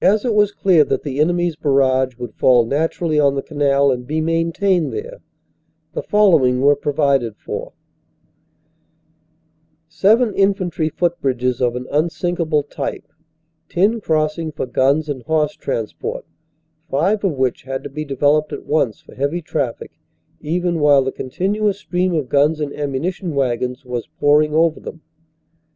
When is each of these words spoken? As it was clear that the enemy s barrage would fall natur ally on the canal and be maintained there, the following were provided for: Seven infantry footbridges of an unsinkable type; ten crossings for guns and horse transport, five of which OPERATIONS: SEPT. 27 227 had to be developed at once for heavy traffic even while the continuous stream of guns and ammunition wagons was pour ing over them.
As 0.00 0.24
it 0.24 0.34
was 0.34 0.52
clear 0.52 0.84
that 0.84 1.02
the 1.02 1.18
enemy 1.18 1.48
s 1.48 1.56
barrage 1.56 2.16
would 2.16 2.36
fall 2.36 2.64
natur 2.64 3.06
ally 3.06 3.18
on 3.18 3.34
the 3.34 3.42
canal 3.42 3.90
and 3.90 4.06
be 4.06 4.20
maintained 4.20 4.92
there, 4.92 5.20
the 5.94 6.02
following 6.04 6.60
were 6.60 6.76
provided 6.76 7.36
for: 7.36 7.72
Seven 9.88 10.32
infantry 10.36 10.88
footbridges 10.90 11.60
of 11.60 11.74
an 11.74 11.88
unsinkable 11.90 12.62
type; 12.62 13.08
ten 13.68 14.00
crossings 14.00 14.54
for 14.54 14.64
guns 14.66 15.08
and 15.08 15.24
horse 15.24 15.56
transport, 15.56 16.24
five 16.88 17.24
of 17.24 17.32
which 17.32 17.64
OPERATIONS: 17.64 17.82
SEPT. 17.82 17.82
27 17.82 17.82
227 17.82 17.82
had 17.82 17.82
to 17.82 17.90
be 17.90 18.04
developed 18.04 18.52
at 18.52 18.64
once 18.64 19.00
for 19.00 19.16
heavy 19.16 19.42
traffic 19.42 19.98
even 20.40 20.78
while 20.78 21.02
the 21.02 21.10
continuous 21.10 21.78
stream 21.80 22.14
of 22.14 22.28
guns 22.28 22.60
and 22.60 22.72
ammunition 22.74 23.34
wagons 23.34 23.84
was 23.84 24.06
pour 24.20 24.40
ing 24.40 24.54
over 24.54 24.78
them. 24.78 25.00